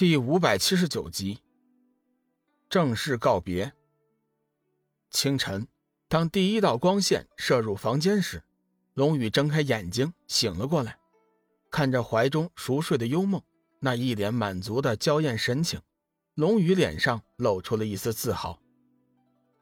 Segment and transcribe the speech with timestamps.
[0.00, 1.42] 第五百七十九集，
[2.70, 3.74] 正式告别。
[5.10, 5.68] 清晨，
[6.08, 8.42] 当第一道光线射入房间时，
[8.94, 10.98] 龙宇睁开眼睛，醒了过来，
[11.70, 13.42] 看着怀中熟睡的幽梦，
[13.80, 15.78] 那一脸满足的娇艳神情，
[16.32, 18.58] 龙宇脸上露出了一丝自豪。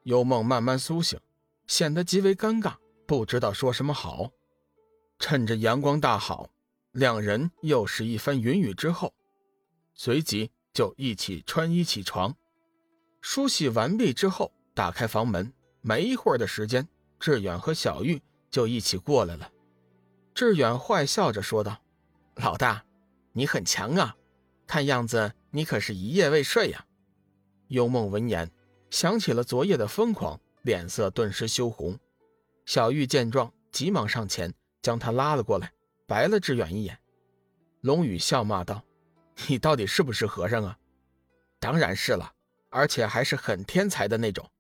[0.05, 1.19] 幽梦慢慢苏醒，
[1.67, 2.77] 显得极为尴尬，
[3.09, 4.31] 不知道说什么好。
[5.19, 6.49] 趁着阳光大好，
[6.93, 9.13] 两人又是一番云雨之后。
[10.01, 12.33] 随即就一起穿衣起床，
[13.21, 16.87] 梳洗完毕之后，打开房门，没一会儿的时间，
[17.19, 19.51] 志远和小玉就一起过来了。
[20.33, 21.83] 志远坏笑着说道
[22.39, 22.85] ：“老大，
[23.33, 24.17] 你很强啊，
[24.69, 26.87] 看样子你可是一夜未睡呀。”
[27.67, 28.49] 幽梦闻言，
[28.91, 31.99] 想起了昨夜的疯狂，脸色顿时羞红。
[32.67, 35.73] 小玉见状，急忙上前将他拉了过来，
[36.07, 36.97] 白了志远一眼。
[37.81, 38.85] 龙宇笑骂道。
[39.47, 40.79] 你到底是不是和尚啊？
[41.61, 42.35] 当然是了，
[42.71, 44.51] 而且还是很天才的那种。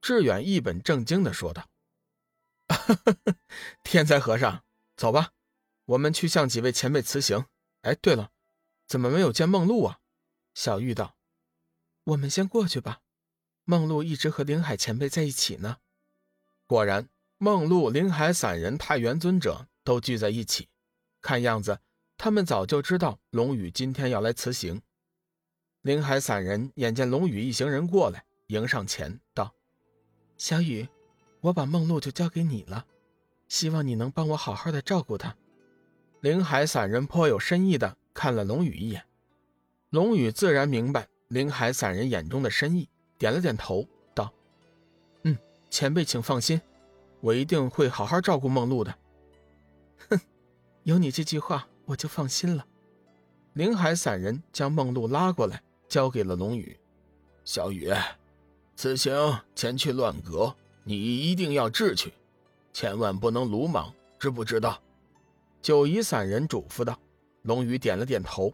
[0.00, 1.68] 志远一本正经的说道
[3.82, 4.64] ：“天才和尚，
[4.96, 5.32] 走吧，
[5.84, 7.46] 我们去向几位前辈辞行。
[7.82, 8.30] 哎，对了，
[8.86, 9.98] 怎么没有见梦露啊？”
[10.54, 11.16] 小玉道
[12.04, 13.00] ：“我们先过去吧，
[13.64, 15.78] 梦露一直和林海前辈在一起呢。”
[16.66, 20.68] 果然，梦露、林海散人、太元尊者都聚在一起，
[21.20, 21.80] 看样子。
[22.20, 24.82] 他们早就知道龙宇今天要来辞行。
[25.82, 29.54] 灵海散人眼见龙宇一行人过来，迎上前道
[30.36, 30.88] ：“小雨，
[31.40, 32.84] 我把梦露就交给你了，
[33.46, 35.36] 希望你能帮我好好的照顾她。”
[36.20, 39.06] 灵海散人颇有深意的看了龙宇一眼，
[39.90, 44.34] 龙宇自然明白灵海散人眼中的深意，点了点头道
[45.22, 45.38] ：“嗯，
[45.70, 46.60] 前辈请放心，
[47.20, 48.92] 我一定会好好照顾梦露的。”
[50.10, 50.20] 哼，
[50.82, 51.68] 有你这句话。
[51.88, 52.66] 我就放心了。
[53.54, 56.78] 灵海散人将梦露拉过来，交给了龙宇。
[57.44, 57.90] 小雨，
[58.76, 62.12] 此行前去乱阁，你一定要智取，
[62.74, 64.78] 千万不能鲁莽，知不知道？
[65.62, 66.98] 九夷散人嘱咐道。
[67.42, 68.52] 龙宇点了点头，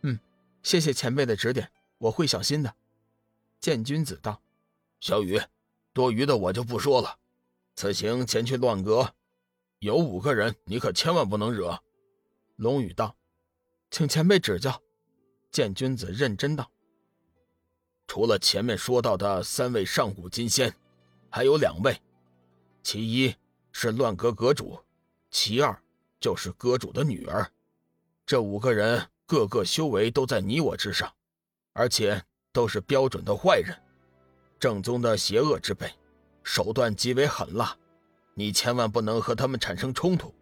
[0.00, 0.18] 嗯，
[0.62, 2.74] 谢谢前辈的指点，我会小心的。
[3.60, 4.40] 见君子道。
[5.00, 5.38] 小雨，
[5.92, 7.18] 多余的我就不说了。
[7.76, 9.12] 此行前去乱阁，
[9.80, 11.78] 有五个人，你可千万不能惹。
[12.56, 13.16] 龙宇道
[13.90, 14.82] ：“请前辈指教。”
[15.50, 16.70] 见君子认真道
[18.08, 20.74] ：“除了前面说到的三位上古金仙，
[21.28, 22.00] 还有两位，
[22.82, 23.34] 其一
[23.70, 24.80] 是乱阁阁主，
[25.30, 25.78] 其二
[26.18, 27.46] 就是阁主的女儿。
[28.24, 31.12] 这五个人个个修为都在你我之上，
[31.74, 33.76] 而且都是标准的坏人，
[34.58, 35.92] 正宗的邪恶之辈，
[36.42, 37.76] 手段极为狠辣。
[38.34, 40.34] 你千万不能和他们产生冲突，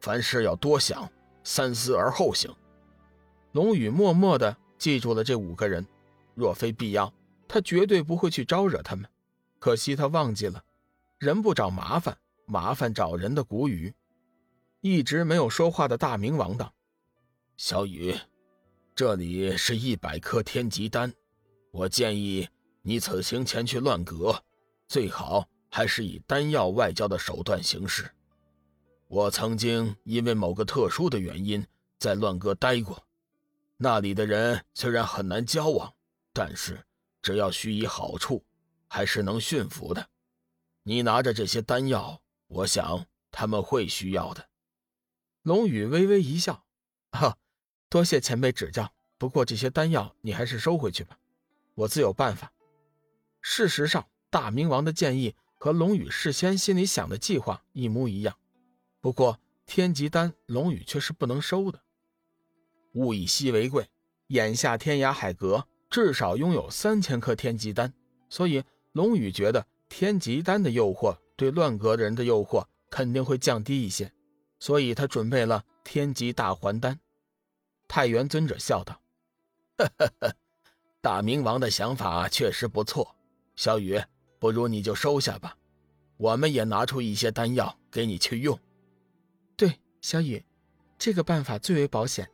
[0.00, 1.08] 凡事要多想。”
[1.50, 2.54] 三思而后行。
[3.52, 5.84] 龙宇默默地记住了这五个人，
[6.34, 7.10] 若非必要，
[7.48, 9.08] 他绝对不会去招惹他们。
[9.58, 10.62] 可惜他忘记了
[11.18, 13.94] “人不找麻烦，麻烦找人”的古语。
[14.82, 16.70] 一直没有说话的大明王道
[17.56, 18.14] ：“小雨，
[18.94, 21.10] 这里是一百颗天极丹，
[21.72, 22.46] 我建议
[22.82, 24.44] 你此行前去乱阁，
[24.86, 28.06] 最好还是以丹药外交的手段行事。”
[29.08, 31.66] 我曾经因为某个特殊的原因
[31.98, 33.06] 在乱阁待过，
[33.78, 35.94] 那里的人虽然很难交往，
[36.34, 36.84] 但是
[37.22, 38.44] 只要许以好处，
[38.86, 40.10] 还是能驯服的。
[40.82, 44.46] 你拿着这些丹药，我想他们会需要的。
[45.40, 46.64] 龙宇微微一笑
[47.12, 47.38] ：“哈，
[47.88, 48.92] 多谢前辈指教。
[49.16, 51.18] 不过这些丹药你还是收回去吧，
[51.74, 52.52] 我自有办法。”
[53.40, 58.36] 事实上，大明王的建议和龙宇事先心里想的计划一模一样。
[59.00, 61.80] 不过天极丹，龙宇却是不能收的。
[62.94, 63.88] 物以稀为贵，
[64.28, 67.92] 眼下天涯海阁至少拥有三千颗天极丹，
[68.28, 74.10] 所以龙宇觉得天极丹的诱惑对乱阁人的诱惑肯定会降低一些，
[74.58, 76.98] 所以他准备了天极大还丹。
[77.86, 79.00] 太元尊者笑道
[79.78, 80.36] ：“呵呵呵，
[81.00, 83.14] 大明王的想法确实不错，
[83.54, 84.02] 小雨，
[84.38, 85.56] 不如你就收下吧，
[86.16, 88.58] 我们也拿出一些丹药给你去用。”
[90.00, 90.44] 小雨，
[90.96, 92.30] 这个办法最为保险。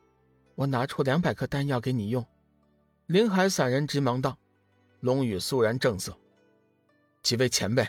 [0.53, 2.25] 我拿出两百颗丹药给你用。
[3.07, 4.37] 灵海散人急忙道。
[5.01, 6.17] 龙宇肃然正色
[7.21, 7.87] ：“几位前辈，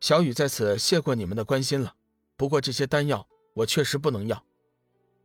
[0.00, 1.94] 小雨在此谢过你们的关心了。
[2.36, 4.44] 不过这些丹药我确实不能要。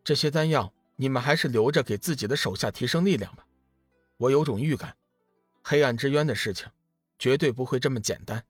[0.03, 3.45] 这些丹药你们还是留着给自己的手下提升力量吧。
[4.18, 4.95] 我有种预感，
[5.62, 6.68] 黑暗之渊的事情
[7.19, 8.45] 绝对不会这么简单。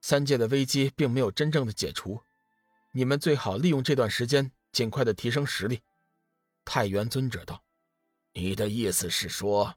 [0.00, 2.20] 三界的危机并没有真正的解除。”
[2.96, 5.80] 你们最好利用这段时间，尽快的提升实力。”
[6.66, 7.62] 太元尊者道。
[8.32, 9.76] 你的意思是说，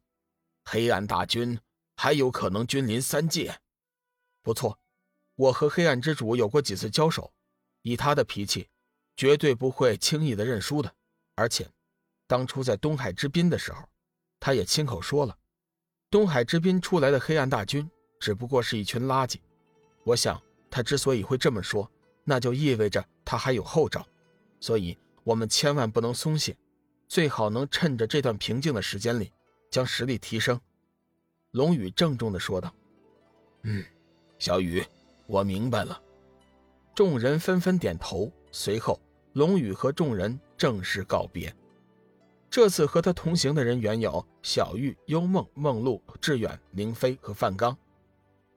[0.66, 1.60] 黑暗大军
[1.96, 3.62] 还有可能君临三界？
[4.42, 4.80] 不错，
[5.36, 7.32] 我和黑暗之主有过几次交手，
[7.84, 8.68] 以他的脾气，
[9.16, 10.92] 绝对不会轻易的认输的。
[11.36, 11.70] 而且，
[12.26, 13.88] 当初在东海之滨的时候，
[14.40, 15.38] 他也亲口说了，
[16.10, 17.88] 东海之滨出来的黑暗大军
[18.20, 19.40] 只不过是一群垃圾。
[20.04, 20.42] 我想，
[20.72, 21.92] 他之所以会这么说，
[22.24, 24.04] 那就意味着他还有后招。
[24.60, 26.56] 所以，我们千万不能松懈，
[27.08, 29.32] 最好能趁着这段平静的时间里，
[29.70, 30.60] 将实力提升。”
[31.52, 32.74] 龙宇郑重地说道。
[33.64, 33.84] “嗯，
[34.38, 34.84] 小雨，
[35.26, 36.02] 我明白了。”
[36.96, 38.32] 众人纷纷点头。
[38.52, 39.00] 随后，
[39.34, 41.54] 龙宇和众人正式告别。
[42.50, 47.78] 这次和他同行的人原有小玉、幽梦、梦露、志远、凌飞和范刚。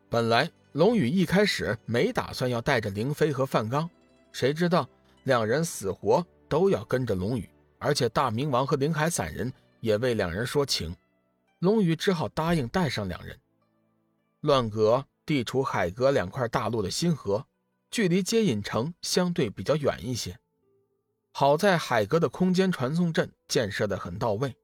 [0.09, 3.91] 本来龙宇一开始没打算要带着凌飞和范刚，
[4.33, 4.89] 谁知道？
[5.25, 10.97] 两人死活都要跟着龙宇，而且大明王和灵海散人也为两人说情，
[11.59, 13.39] 龙宇只好答应带上两人。
[14.41, 17.47] 乱阁地处海阁两块大陆的新河，
[17.91, 20.39] 距离接引城相对比较远一些。
[21.33, 24.57] 好在海阁的空间传送阵建设的很到位，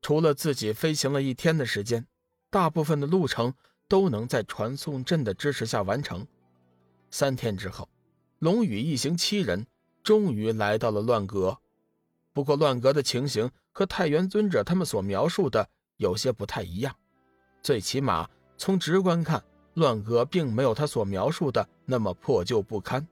[0.00, 2.06] 除了自己飞行了一天的时间，
[2.50, 3.52] 大部分的路程
[3.86, 6.26] 都能在传送阵的支持下完成。
[7.10, 7.88] 三天之后。
[8.46, 9.66] 龙宇一行七人
[10.04, 11.58] 终于来到了乱阁，
[12.32, 16.94] 不过乱阁的情形和太元尊者他们所描述的有些不太一样，
[17.60, 19.42] 最起码从直观看，
[19.74, 23.04] 乱阁并没有他所描述的那么破旧不堪。